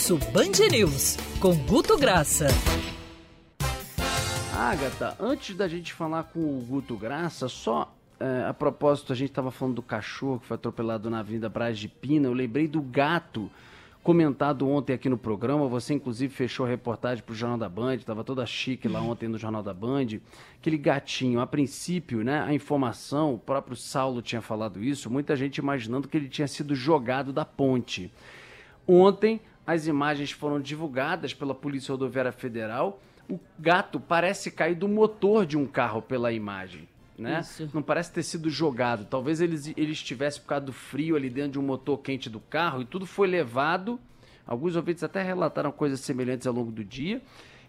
[0.00, 2.46] Almoço Band News, com Guto Graça.
[4.56, 9.28] Agatha, antes da gente falar com o Guto Graça, só é, a propósito, a gente
[9.28, 12.80] estava falando do cachorro que foi atropelado na Avenida Braz de Pina, eu lembrei do
[12.80, 13.50] gato
[14.02, 15.68] comentado ontem aqui no programa.
[15.68, 19.28] Você, inclusive, fechou a reportagem para o Jornal da Band, estava toda chique lá ontem
[19.28, 20.18] no Jornal da Band.
[20.58, 25.58] Aquele gatinho, a princípio, né, a informação, o próprio Saulo tinha falado isso, muita gente
[25.58, 28.10] imaginando que ele tinha sido jogado da ponte.
[28.88, 33.00] Ontem, as imagens foram divulgadas pela Polícia Rodoviária Federal.
[33.28, 36.88] O gato parece cair do motor de um carro pela imagem.
[37.16, 37.42] Né?
[37.74, 39.04] Não parece ter sido jogado.
[39.04, 42.40] Talvez ele, ele estivesse por causa do frio ali dentro de um motor quente do
[42.40, 44.00] carro e tudo foi levado.
[44.46, 47.20] Alguns ouvintes até relataram coisas semelhantes ao longo do dia.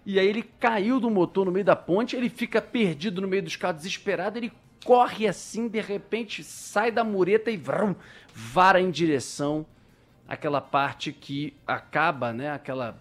[0.05, 3.43] E aí ele caiu do motor no meio da ponte, ele fica perdido no meio
[3.43, 4.51] dos carros, desesperado, ele
[4.83, 7.93] corre assim, de repente sai da mureta e vrum,
[8.33, 9.63] vara em direção
[10.31, 12.97] àquela parte que acaba, né, aquela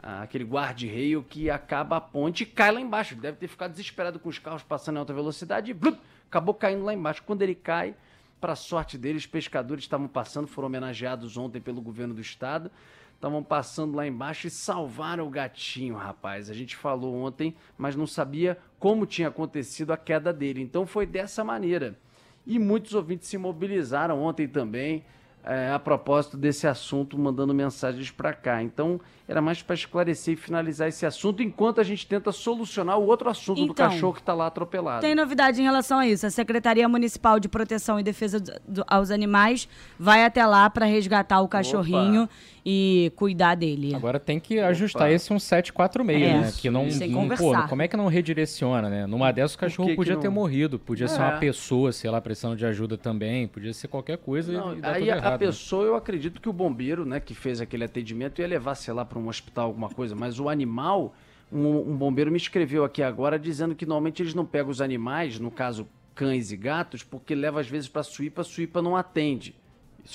[0.00, 3.14] aquele guarda-reio que acaba a ponte e cai lá embaixo.
[3.14, 6.54] Ele deve ter ficado desesperado com os carros passando em alta velocidade e blup, acabou
[6.54, 7.24] caindo lá embaixo.
[7.24, 7.96] Quando ele cai,
[8.40, 12.70] para sorte dele, os pescadores estavam passando, foram homenageados ontem pelo governo do estado,
[13.12, 16.48] estavam passando lá embaixo e salvaram o gatinho, rapaz.
[16.48, 20.62] A gente falou ontem, mas não sabia como tinha acontecido a queda dele.
[20.62, 21.98] Então foi dessa maneira.
[22.46, 25.04] E muitos ouvintes se mobilizaram ontem também
[25.44, 28.62] é, a propósito desse assunto, mandando mensagens para cá.
[28.62, 33.06] Então, era mais para esclarecer e finalizar esse assunto, enquanto a gente tenta solucionar o
[33.06, 35.00] outro assunto então, do cachorro que está lá atropelado.
[35.02, 36.26] Tem novidade em relação a isso.
[36.26, 40.86] A Secretaria Municipal de Proteção e Defesa do, do, aos Animais vai até lá para
[40.86, 42.32] resgatar o cachorrinho Opa.
[42.70, 43.94] E cuidar dele.
[43.94, 45.12] Agora tem que ajustar Opa.
[45.12, 46.52] esse 1746, é, né?
[46.54, 49.06] Que não, não pô, como é que não redireciona, né?
[49.06, 51.08] Numa dessas o cachorro podia ter morrido, podia é.
[51.08, 54.80] ser uma pessoa, sei lá, precisando de ajuda também, podia ser qualquer coisa não, e,
[54.80, 55.88] e aí a, errado, a pessoa, né?
[55.88, 59.18] eu acredito que o bombeiro, né, que fez aquele atendimento ia levar, sei lá, para
[59.18, 61.14] um hospital, alguma coisa, mas o animal,
[61.50, 65.40] um, um, bombeiro me escreveu aqui agora dizendo que normalmente eles não pegam os animais,
[65.40, 68.94] no caso cães e gatos, porque leva às vezes para a suípa, a suípa não
[68.94, 69.54] atende.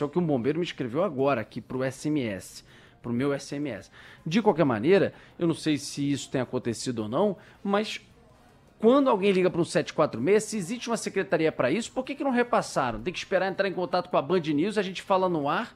[0.01, 2.65] O que um bombeiro me escreveu agora aqui para o SMS,
[3.01, 3.91] para o meu SMS.
[4.25, 8.01] De qualquer maneira, eu não sei se isso tem acontecido ou não, mas
[8.79, 12.23] quando alguém liga para um 746, se existe uma secretaria para isso, por que, que
[12.23, 13.01] não repassaram?
[13.01, 15.75] Tem que esperar entrar em contato com a Band News, a gente fala no ar,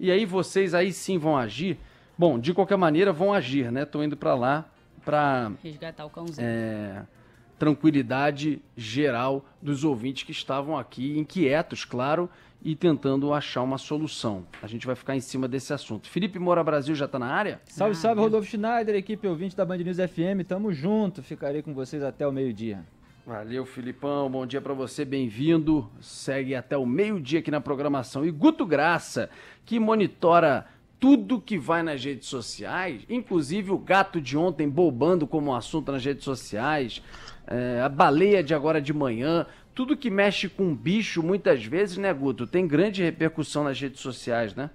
[0.00, 1.78] e aí vocês aí sim vão agir.
[2.18, 3.84] Bom, de qualquer maneira, vão agir, né?
[3.84, 4.68] Tô indo para lá
[5.04, 6.46] para resgatar o cãozinho.
[6.46, 7.04] É,
[7.58, 12.28] tranquilidade geral dos ouvintes que estavam aqui inquietos, claro,
[12.62, 14.46] e tentando achar uma solução.
[14.62, 16.08] A gente vai ficar em cima desse assunto.
[16.08, 17.60] Felipe Moura Brasil já está na área?
[17.66, 20.46] Salve, ah, salve, Rodolfo Schneider, equipe ouvinte da Band News FM.
[20.46, 22.84] Tamo junto, ficarei com vocês até o meio-dia.
[23.26, 24.30] Valeu, Filipão.
[24.30, 25.90] Bom dia para você, bem-vindo.
[26.00, 28.24] Segue até o meio-dia aqui na programação.
[28.24, 29.30] E Guto Graça,
[29.64, 30.66] que monitora
[30.98, 36.04] tudo que vai nas redes sociais, inclusive o gato de ontem bobando como assunto nas
[36.04, 37.02] redes sociais,
[37.46, 42.12] é, a baleia de agora de manhã, tudo que mexe com bicho, muitas vezes, né,
[42.12, 44.70] Guto, tem grande repercussão nas redes sociais, né?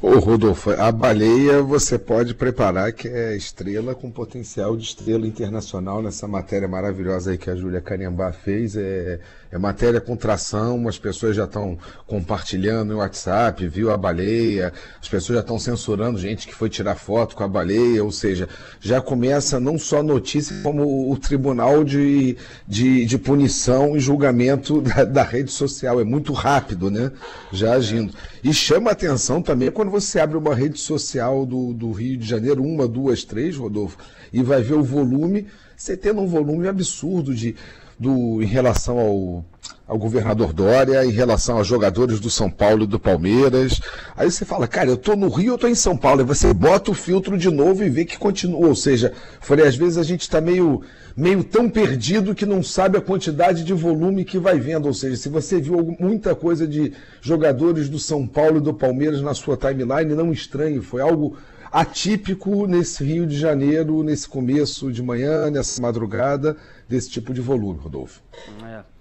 [0.00, 6.02] Ô Rodolfo, a baleia você pode preparar que é estrela com potencial de estrela internacional
[6.02, 8.76] nessa matéria maravilhosa aí que a Júlia Cariambá fez.
[8.76, 9.20] É,
[9.52, 15.08] é matéria com tração, as pessoas já estão compartilhando no WhatsApp, viu a baleia, as
[15.08, 18.48] pessoas já estão censurando gente que foi tirar foto com a baleia, ou seja,
[18.80, 22.34] já começa não só notícia, como o tribunal de,
[22.66, 26.00] de, de punição e julgamento da, da rede social.
[26.00, 27.12] É muito rápido, né?
[27.52, 28.14] Já agindo.
[28.42, 32.62] E chama atenção também quando você abre uma rede social do, do Rio de Janeiro,
[32.62, 33.98] uma, duas, três, Rodolfo,
[34.32, 35.46] e vai ver o volume,
[35.76, 37.54] você tendo um volume absurdo de
[37.98, 39.44] do, em relação ao,
[39.86, 43.80] ao governador Dória, em relação aos jogadores do São Paulo e do Palmeiras.
[44.16, 46.20] Aí você fala, cara, eu tô no Rio, eu tô em São Paulo.
[46.20, 48.68] Aí você bota o filtro de novo e vê que continua.
[48.68, 50.82] Ou seja, falei, às vezes a gente está meio,
[51.16, 54.86] meio tão perdido que não sabe a quantidade de volume que vai vendo.
[54.86, 59.20] Ou seja, se você viu muita coisa de jogadores do São Paulo e do Palmeiras
[59.20, 61.36] na sua timeline, não estranhe, foi algo
[61.72, 66.54] atípico nesse Rio de Janeiro, nesse começo de manhã, nessa madrugada,
[66.86, 68.20] desse tipo de volume, Rodolfo.
[68.64, 68.91] É,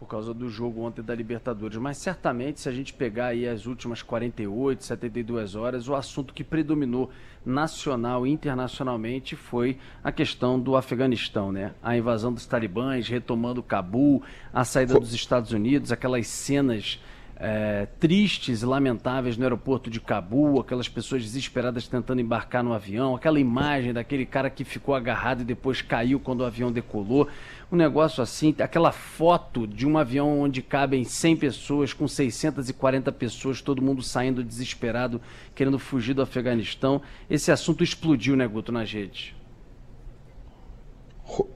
[0.00, 1.76] por causa do jogo ontem da Libertadores.
[1.76, 6.42] Mas certamente, se a gente pegar aí as últimas 48, 72 horas, o assunto que
[6.42, 7.10] predominou
[7.44, 11.74] nacional e internacionalmente foi a questão do Afeganistão, né?
[11.82, 14.22] A invasão dos talibãs, retomando Cabul,
[14.54, 16.98] a saída dos Estados Unidos, aquelas cenas
[17.40, 23.16] é, tristes e lamentáveis no aeroporto de Cabul, aquelas pessoas desesperadas tentando embarcar no avião,
[23.16, 27.26] aquela imagem daquele cara que ficou agarrado e depois caiu quando o avião decolou.
[27.72, 33.62] Um negócio assim, aquela foto de um avião onde cabem 100 pessoas, com 640 pessoas,
[33.62, 35.20] todo mundo saindo desesperado,
[35.54, 37.00] querendo fugir do Afeganistão.
[37.28, 39.34] Esse assunto explodiu, né, Guto, nas redes.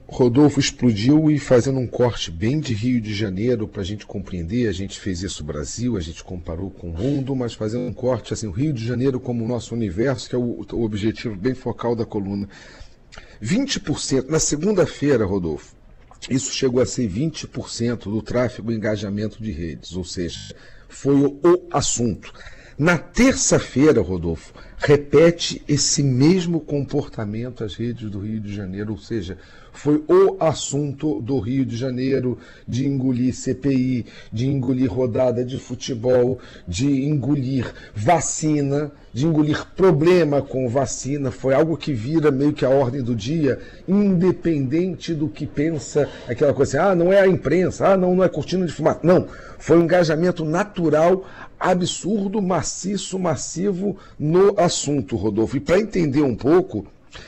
[0.07, 4.69] Rodolfo explodiu e fazendo um corte bem de Rio de Janeiro para a gente compreender,
[4.69, 8.33] a gente fez isso Brasil, a gente comparou com o mundo, mas fazendo um corte
[8.33, 11.53] assim, o Rio de Janeiro como o nosso universo, que é o, o objetivo bem
[11.53, 12.47] focal da coluna.
[13.43, 15.74] 20%, na segunda-feira, Rodolfo,
[16.29, 20.55] isso chegou a ser 20% do tráfego e engajamento de redes, ou seja,
[20.87, 22.33] foi o, o assunto.
[22.77, 29.37] Na terça-feira, Rodolfo, repete esse mesmo comportamento as redes do Rio de Janeiro, ou seja,
[29.75, 32.37] foi o assunto do Rio de Janeiro
[32.67, 40.67] de engolir CPI, de engolir rodada de futebol, de engolir vacina, de engolir problema com
[40.69, 41.29] vacina.
[41.29, 46.53] Foi algo que vira meio que a ordem do dia, independente do que pensa aquela
[46.53, 49.01] coisa assim, ah, não é a imprensa, ah, não, não é cortina de fumaça.
[49.03, 49.27] Não,
[49.59, 51.25] foi um engajamento natural
[51.59, 55.57] absurdo, maciço, massivo no assunto, Rodolfo.
[55.57, 56.85] E para entender um pouco,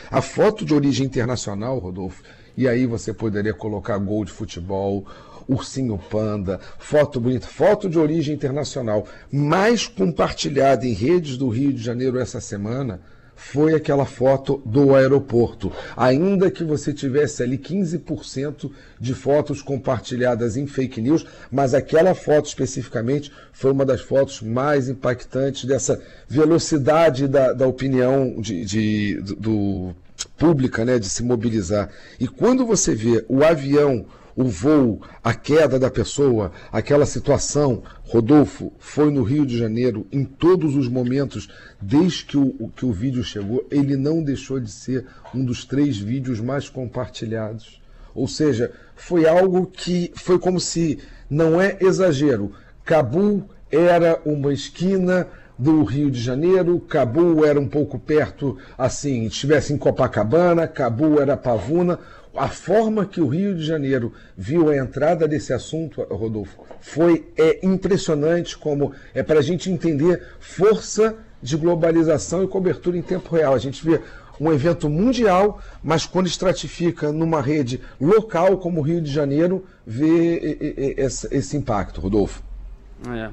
[0.10, 2.24] a foto de origem internacional, Rodolfo,
[2.56, 5.06] e aí você poderia colocar gol de futebol,
[5.48, 11.84] ursinho panda, foto bonita, foto de origem internacional, mais compartilhada em redes do Rio de
[11.84, 13.00] Janeiro essa semana
[13.38, 15.72] foi aquela foto do aeroporto.
[15.96, 18.70] Ainda que você tivesse ali 15%
[19.00, 24.90] de fotos compartilhadas em fake news, mas aquela foto especificamente foi uma das fotos mais
[24.90, 29.96] impactantes dessa velocidade da, da opinião de, de do,
[30.38, 31.90] pública, né, de se mobilizar.
[32.20, 34.06] E quando você vê o avião,
[34.38, 40.24] o voo, a queda da pessoa, aquela situação, Rodolfo foi no Rio de Janeiro em
[40.24, 41.50] todos os momentos,
[41.82, 45.98] desde que o, que o vídeo chegou, ele não deixou de ser um dos três
[45.98, 47.82] vídeos mais compartilhados.
[48.14, 52.52] Ou seja, foi algo que foi como se, não é exagero,
[52.86, 59.74] Cabul era uma esquina do Rio de Janeiro, Cabu era um pouco perto, assim, estivesse
[59.74, 62.00] em Copacabana, Cabu era Pavuna.
[62.38, 67.66] A forma que o Rio de Janeiro viu a entrada desse assunto, Rodolfo, foi é
[67.66, 73.56] impressionante como é para a gente entender força de globalização e cobertura em tempo real.
[73.56, 74.00] A gente vê
[74.40, 80.96] um evento mundial, mas quando estratifica numa rede local como o Rio de Janeiro, vê
[80.96, 82.44] esse impacto, Rodolfo.
[83.10, 83.32] É.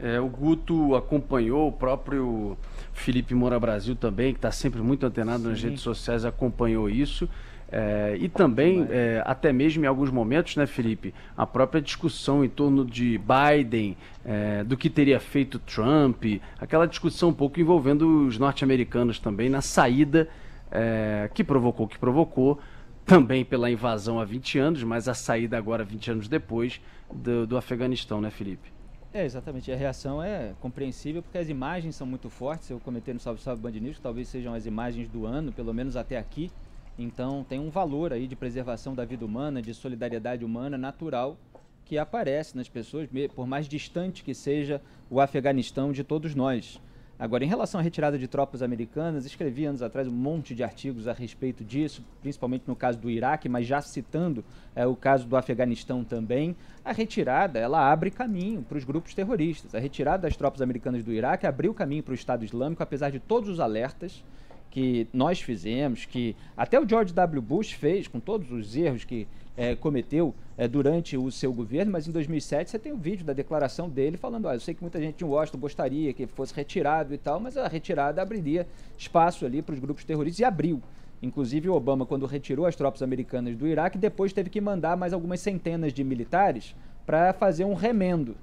[0.00, 2.56] É, o Guto acompanhou, o próprio
[2.92, 5.48] Felipe Moura Brasil também, que está sempre muito antenado Sim.
[5.48, 7.28] nas redes sociais, acompanhou isso.
[7.70, 12.48] É, e também, é, até mesmo em alguns momentos, né, Felipe, a própria discussão em
[12.48, 16.24] torno de Biden, é, do que teria feito Trump,
[16.58, 20.28] aquela discussão um pouco envolvendo os norte-americanos também na saída
[20.70, 22.58] é, que provocou o que provocou,
[23.04, 26.80] também pela invasão há 20 anos, mas a saída agora 20 anos depois
[27.12, 28.72] do, do Afeganistão, né, Felipe?
[29.12, 29.72] É, exatamente.
[29.72, 32.68] A reação é compreensível porque as imagens são muito fortes.
[32.68, 35.72] Eu comentei no Salve Salve Band News, que talvez sejam as imagens do ano, pelo
[35.72, 36.50] menos até aqui.
[36.98, 41.36] Então tem um valor aí de preservação da vida humana, de solidariedade humana natural
[41.84, 46.80] que aparece nas pessoas, por mais distante que seja o Afeganistão de todos nós.
[47.18, 51.08] Agora, em relação à retirada de tropas americanas, escrevi anos atrás um monte de artigos
[51.08, 55.36] a respeito disso, principalmente no caso do Iraque, mas já citando é, o caso do
[55.36, 56.54] Afeganistão também.
[56.84, 59.74] A retirada, ela abre caminho para os grupos terroristas.
[59.74, 63.18] A retirada das tropas americanas do Iraque abriu caminho para o Estado Islâmico, apesar de
[63.18, 64.22] todos os alertas
[64.70, 67.42] que nós fizemos, que até o George W.
[67.42, 72.06] Bush fez, com todos os erros que é, cometeu é, durante o seu governo, mas
[72.06, 74.82] em 2007 você tem o um vídeo da declaração dele falando: ah, eu sei que
[74.82, 79.44] muita gente em Washington gostaria que fosse retirado e tal, mas a retirada abriria espaço
[79.44, 80.80] ali para os grupos terroristas e abriu.
[81.20, 85.12] Inclusive, o Obama, quando retirou as tropas americanas do Iraque, depois teve que mandar mais
[85.12, 88.36] algumas centenas de militares para fazer um remendo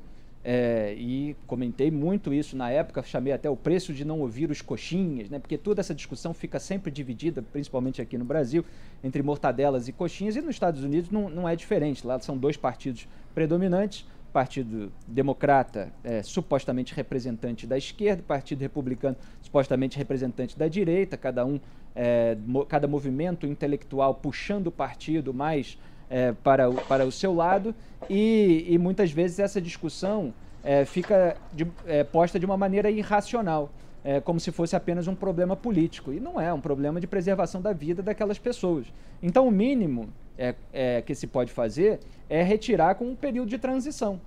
[0.48, 4.62] é, e comentei muito isso na época, chamei até o preço de não ouvir os
[4.62, 5.40] coxinhas, né?
[5.40, 8.64] porque toda essa discussão fica sempre dividida, principalmente aqui no Brasil,
[9.04, 12.06] entre mortadelas e coxinhas, e nos Estados Unidos não, não é diferente.
[12.06, 19.98] Lá são dois partidos predominantes, Partido Democrata, é, supostamente representante da esquerda, Partido Republicano, supostamente
[19.98, 21.60] representante da direita, cada um,
[21.96, 27.34] é, mo cada movimento intelectual puxando o partido mais é, para, o, para o seu
[27.34, 27.74] lado
[28.10, 30.34] e, e muitas vezes essa discussão
[30.64, 33.70] é, fica de, é, posta de uma maneira irracional,
[34.04, 36.12] é, como se fosse apenas um problema político.
[36.12, 38.88] E não é, um problema de preservação da vida daquelas pessoas.
[39.22, 43.58] Então, o mínimo é, é, que se pode fazer é retirar com um período de
[43.58, 44.20] transição.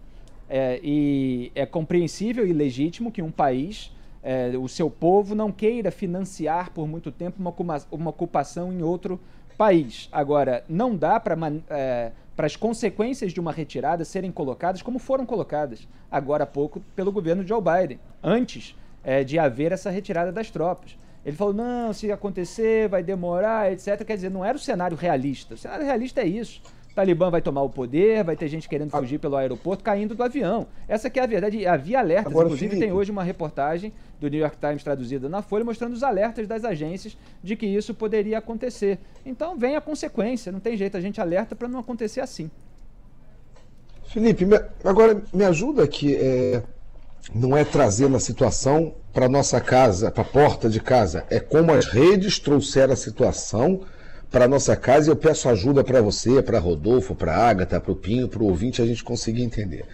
[0.83, 3.93] E é compreensível e legítimo que um país,
[4.23, 9.21] é, o seu povo, não queira financiar por muito tempo uma, uma ocupação em outro
[9.59, 10.09] país.
[10.13, 11.37] Agora, não dá para
[11.69, 17.11] é, as consequências de uma retirada serem colocadas como foram colocadas agora há pouco pelo
[17.11, 20.97] governo Joe Biden, antes é, de haver essa retirada das tropas.
[21.27, 24.05] Ele falou: não, se acontecer, vai demorar, etc.
[24.05, 25.55] Quer dizer, não era o cenário realista.
[25.55, 26.63] O cenário realista é isso.
[26.99, 30.23] O Talibã vai tomar o poder, vai ter gente querendo fugir pelo aeroporto, caindo do
[30.25, 30.67] avião.
[30.89, 31.65] Essa que é a verdade.
[31.65, 32.27] Havia alertas.
[32.27, 32.87] Agora, Inclusive, Felipe.
[32.87, 36.65] tem hoje uma reportagem do New York Times traduzida na Folha mostrando os alertas das
[36.65, 38.99] agências de que isso poderia acontecer.
[39.25, 40.51] Então, vem a consequência.
[40.51, 42.51] Não tem jeito, a gente alerta para não acontecer assim.
[44.09, 44.45] Felipe,
[44.83, 46.17] agora me ajuda aqui.
[46.17, 46.65] É
[47.35, 51.73] não é trazer a situação para nossa casa, para a porta de casa, é como
[51.73, 53.83] as redes trouxeram a situação
[54.31, 57.97] para nossa casa e eu peço ajuda para você, para Rodolfo, para Agatha, para o
[57.97, 59.85] Pinho, para o ouvinte a gente conseguir entender.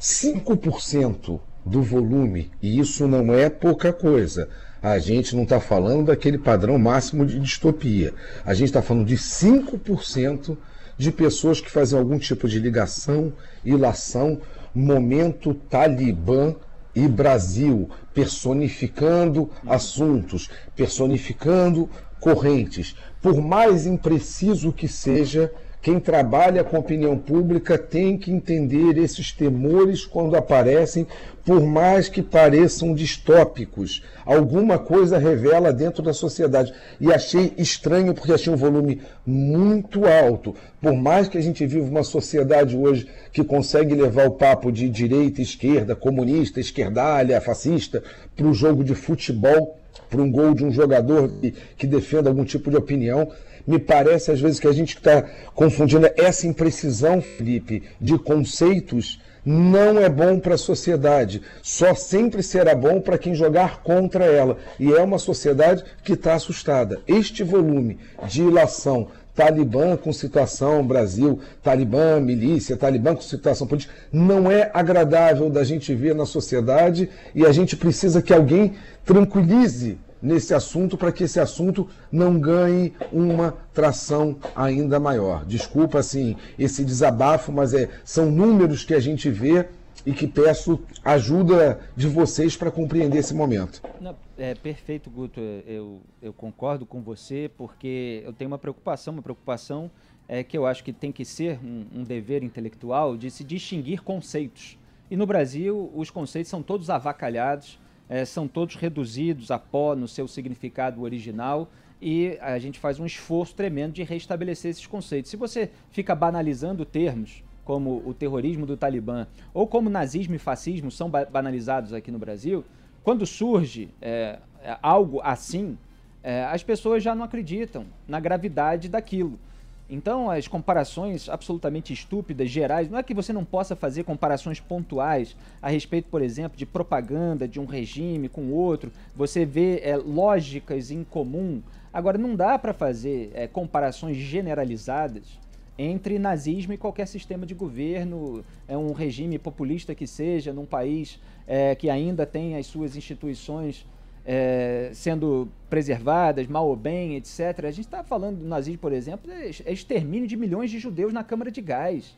[0.00, 4.48] 5% do volume, e isso não é pouca coisa.
[4.82, 8.14] A gente não está falando daquele padrão máximo de distopia.
[8.44, 10.56] A gente está falando de 5%
[10.96, 13.32] de pessoas que fazem algum tipo de ligação,
[13.64, 14.40] ilação,
[14.74, 16.54] momento talibã
[16.94, 21.90] e Brasil, personificando assuntos, personificando
[22.20, 22.94] correntes.
[23.20, 25.52] Por mais impreciso que seja,
[25.86, 31.06] quem trabalha com opinião pública tem que entender esses temores quando aparecem,
[31.44, 34.02] por mais que pareçam distópicos.
[34.24, 36.74] Alguma coisa revela dentro da sociedade.
[37.00, 40.56] E achei estranho porque achei um volume muito alto.
[40.80, 44.88] Por mais que a gente viva uma sociedade hoje que consegue levar o papo de
[44.88, 48.02] direita, esquerda, comunista, esquerdalha, fascista,
[48.34, 49.78] para o jogo de futebol,
[50.10, 53.30] para um gol de um jogador que, que defenda algum tipo de opinião
[53.66, 55.22] me parece às vezes que a gente está
[55.54, 61.40] confundindo essa imprecisão, Felipe, de conceitos não é bom para a sociedade.
[61.62, 64.58] Só sempre será bom para quem jogar contra ela.
[64.78, 67.00] E é uma sociedade que está assustada.
[67.06, 67.96] Este volume
[68.28, 69.06] de ilação
[69.36, 75.94] Talibã com situação Brasil, Talibã, milícia, Talibã com situação política, não é agradável da gente
[75.94, 81.38] ver na sociedade e a gente precisa que alguém tranquilize nesse assunto para que esse
[81.38, 85.44] assunto não ganhe uma tração ainda maior.
[85.44, 89.68] Desculpa assim esse desabafo, mas é, são números que a gente vê
[90.04, 93.82] e que peço ajuda de vocês para compreender esse momento.
[94.00, 95.40] Não, é perfeito, Guto.
[95.66, 99.90] Eu, eu concordo com você porque eu tenho uma preocupação, uma preocupação
[100.28, 104.02] é que eu acho que tem que ser um, um dever intelectual de se distinguir
[104.02, 104.78] conceitos.
[105.10, 110.06] E no Brasil os conceitos são todos avacalhados é, são todos reduzidos a pó no
[110.06, 111.68] seu significado original
[112.00, 115.30] e a gente faz um esforço tremendo de restabelecer esses conceitos.
[115.30, 120.90] Se você fica banalizando termos como o terrorismo do Talibã ou como nazismo e fascismo
[120.90, 122.64] são banalizados aqui no Brasil,
[123.02, 124.38] quando surge é,
[124.82, 125.76] algo assim,
[126.22, 129.38] é, as pessoas já não acreditam na gravidade daquilo.
[129.88, 135.36] Então, as comparações absolutamente estúpidas, gerais, não é que você não possa fazer comparações pontuais
[135.62, 140.90] a respeito, por exemplo, de propaganda de um regime com outro, você vê é, lógicas
[140.90, 141.62] em comum.
[141.92, 145.38] Agora, não dá para fazer é, comparações generalizadas
[145.78, 151.20] entre nazismo e qualquer sistema de governo, é um regime populista que seja, num país
[151.46, 153.86] é, que ainda tem as suas instituições
[154.26, 157.64] é, sendo preservadas, mal ou bem, etc.
[157.64, 161.12] A gente está falando do nazismo, por exemplo, é, é extermínio de milhões de judeus
[161.12, 162.16] na Câmara de Gás.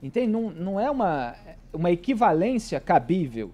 [0.00, 0.28] Entende?
[0.28, 1.34] Não, não é uma,
[1.72, 3.50] uma equivalência cabível.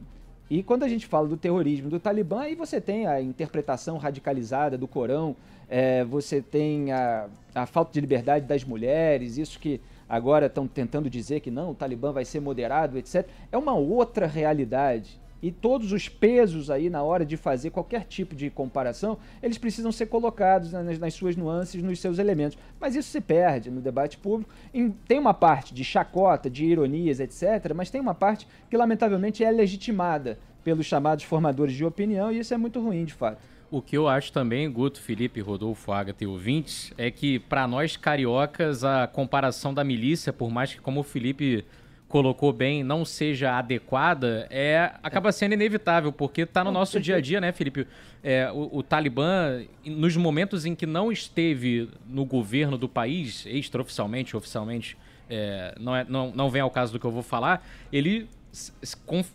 [0.49, 4.79] E quando a gente fala do terrorismo do Talibã, aí você tem a interpretação radicalizada
[4.79, 5.35] do Corão,
[5.69, 11.11] é, você tem a, a falta de liberdade das mulheres, isso que agora estão tentando
[11.11, 13.27] dizer que não, o Talibã vai ser moderado, etc.
[13.51, 18.35] É uma outra realidade e todos os pesos aí na hora de fazer qualquer tipo
[18.35, 22.59] de comparação, eles precisam ser colocados nas, nas suas nuances, nos seus elementos.
[22.81, 24.53] Mas isso se perde no debate público.
[24.73, 29.45] Em, tem uma parte de chacota, de ironias, etc., mas tem uma parte que, lamentavelmente,
[29.45, 33.39] é legitimada pelos chamados formadores de opinião, e isso é muito ruim, de fato.
[33.71, 37.97] O que eu acho também, Guto, Felipe, Rodolfo, Agatha e ouvintes, é que para nós
[37.97, 41.65] cariocas a comparação da milícia, por mais que como o Felipe
[42.09, 47.21] colocou bem não seja adequada, é acaba sendo inevitável, porque está no nosso dia a
[47.21, 47.87] dia, né, Felipe?
[48.23, 54.37] É, o, o, Talibã, nos momentos em que não esteve no governo do país, extraoficialmente,
[54.37, 54.97] oficialmente,
[55.29, 58.29] é, não, é, não, não vem ao caso do que eu vou falar, ele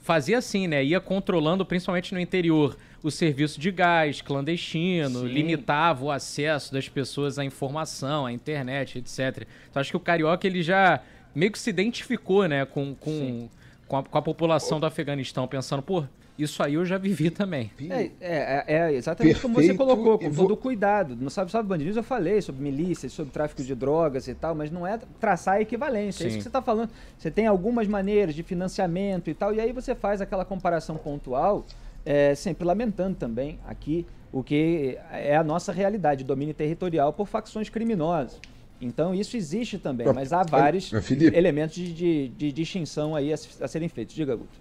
[0.02, 0.84] fazia assim, né?
[0.84, 5.28] Ia controlando, principalmente no interior, o serviço de gás clandestino, Sim.
[5.28, 9.48] limitava o acesso das pessoas à informação, à internet, etc.
[9.70, 11.02] Então acho que o carioca ele já
[11.34, 13.50] meio que se identificou, né, com, com,
[13.88, 16.04] com a, com a população do Afeganistão pensando, pô,
[16.38, 17.72] isso aí eu já vivi também.
[17.90, 19.42] É, é, é, é exatamente Perfeito.
[19.42, 21.16] como você colocou, com todo cuidado.
[21.16, 24.72] No Sabe Sabe Bandidos eu falei sobre milícias, sobre tráfico de drogas e tal, mas
[24.72, 26.20] não é traçar a equivalência.
[26.20, 26.26] Sim.
[26.26, 26.90] É isso que você está falando.
[27.18, 31.66] Você tem algumas maneiras de financiamento e tal, e aí você faz aquela comparação pontual,
[32.06, 37.70] é, sempre lamentando também aqui o que é a nossa realidade, domínio territorial por facções
[37.70, 38.40] criminosas.
[38.82, 40.92] Então isso existe também, mas há vários
[41.34, 44.16] elementos de, de, de, distinção aí a, a serem feitos.
[44.16, 44.60] Diga, Guto.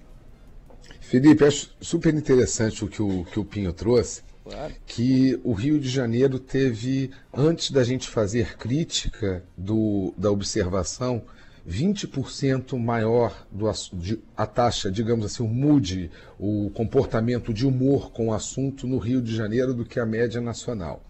[1.00, 4.74] Felipe, acho super interessante o que o, que o Pinho trouxe, claro.
[4.86, 11.22] que o Rio de Janeiro teve, antes da gente fazer crítica do, da observação,
[11.68, 18.28] 20% maior do, de, a taxa, digamos assim, o mood, o comportamento de humor com
[18.28, 21.02] o assunto no Rio de Janeiro do que a média nacional.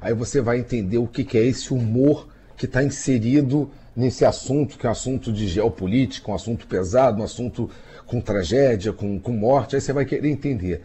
[0.00, 4.78] Aí você vai entender o que, que é esse humor que está inserido nesse assunto,
[4.78, 7.70] que é um assunto de geopolítica, um assunto pesado, um assunto
[8.06, 10.82] com tragédia, com, com morte, aí você vai querer entender.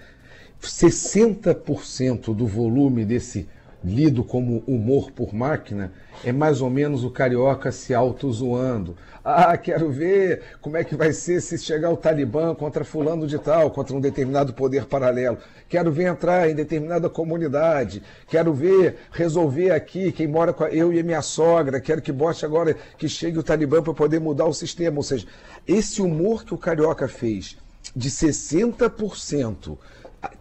[0.62, 3.48] 60% do volume desse
[3.84, 5.92] lido como humor por máquina
[6.24, 8.96] é mais ou menos o carioca se auto-zoando.
[9.24, 13.38] Ah, quero ver como é que vai ser se chegar o Talibã contra fulano de
[13.38, 15.38] tal, contra um determinado poder paralelo.
[15.68, 18.04] Quero ver entrar em determinada comunidade.
[18.28, 21.80] Quero ver resolver aqui quem mora com eu e minha sogra.
[21.80, 24.98] Quero que bote agora que chegue o Talibã para poder mudar o sistema.
[24.98, 25.28] Ou seja,
[25.68, 27.58] esse humor que o carioca fez
[27.96, 29.78] de 60%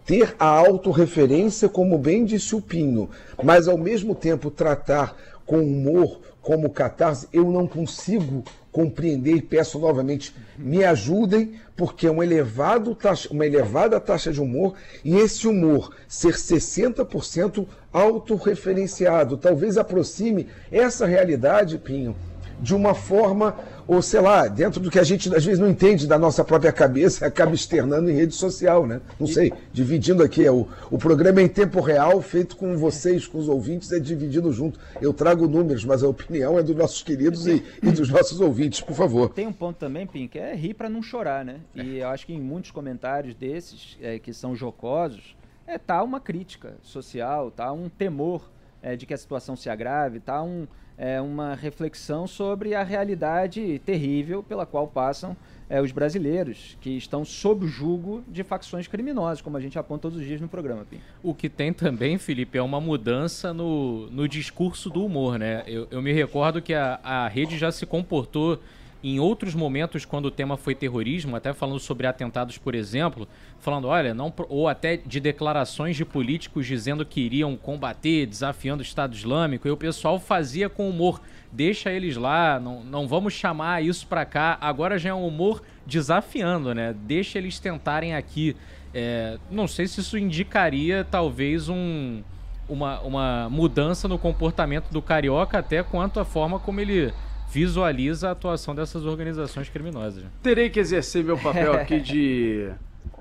[0.04, 3.10] ter a autorreferência, como bem disse o Pinho,
[3.42, 8.42] mas ao mesmo tempo tratar com humor como catarse, eu não consigo
[8.72, 14.40] compreender e peço novamente, me ajudem, porque é um elevado taxa, uma elevada taxa de
[14.40, 22.16] humor e esse humor ser 60% autorreferenciado, talvez aproxime essa realidade, Pinho,
[22.60, 23.54] de uma forma
[23.88, 26.70] ou sei lá, dentro do que a gente às vezes não entende da nossa própria
[26.70, 29.00] cabeça, acaba externando em rede social, né?
[29.18, 30.44] Não sei, dividindo aqui.
[30.44, 33.98] É o, o programa é em tempo real, feito com vocês, com os ouvintes, é
[33.98, 34.78] dividido junto.
[35.00, 38.82] Eu trago números, mas a opinião é dos nossos queridos e, e dos nossos ouvintes,
[38.82, 39.30] por favor.
[39.30, 41.60] Tem um ponto também, Pim, que é rir para não chorar, né?
[41.74, 45.34] E eu acho que em muitos comentários desses, é, que são jocosos,
[45.66, 48.50] é, tá uma crítica social, tá um temor
[48.82, 50.66] é, de que a situação se agrave, tá um
[50.98, 55.36] é, uma reflexão sobre a realidade terrível pela qual passam
[55.70, 60.02] é, os brasileiros, que estão sob o jugo de facções criminosas, como a gente aponta
[60.02, 60.84] todos os dias no programa.
[60.84, 60.98] Pim.
[61.22, 65.38] O que tem também, Felipe, é uma mudança no, no discurso do humor.
[65.38, 65.62] Né?
[65.66, 68.58] Eu, eu me recordo que a, a rede já se comportou
[69.02, 73.28] em outros momentos, quando o tema foi terrorismo, até falando sobre atentados, por exemplo,
[73.60, 78.84] falando, olha, não, ou até de declarações de políticos dizendo que iriam combater, desafiando o
[78.84, 81.20] Estado Islâmico, e o pessoal fazia com humor,
[81.52, 84.58] deixa eles lá, não, não vamos chamar isso para cá.
[84.60, 86.92] Agora já é um humor desafiando, né?
[87.06, 88.56] Deixa eles tentarem aqui.
[88.92, 92.20] É, não sei se isso indicaria talvez um,
[92.68, 97.12] uma, uma mudança no comportamento do carioca, até quanto à forma como ele
[97.50, 100.24] visualiza a atuação dessas organizações criminosas.
[100.42, 102.70] Terei que exercer meu papel aqui de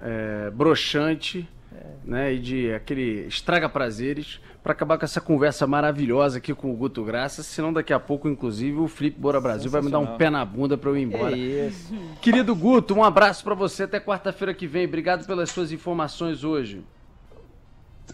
[0.02, 1.48] é, broxante
[2.04, 6.76] né, e de aquele estraga prazeres para acabar com essa conversa maravilhosa aqui com o
[6.76, 10.18] Guto Graça, senão daqui a pouco, inclusive, o Flip Bora Brasil vai me dar um
[10.18, 11.34] pé na bunda para eu ir embora.
[11.34, 11.94] É isso.
[12.22, 14.86] Querido Guto, um abraço para você até quarta-feira que vem.
[14.86, 16.84] Obrigado pelas suas informações hoje.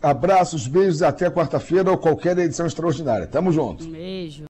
[0.02, 3.28] Abraços, beijos até quarta-feira ou qualquer edição extraordinária.
[3.28, 3.86] Tamo junto.
[3.86, 4.42] Um beijo.